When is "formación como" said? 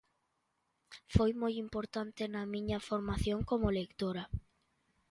2.89-3.75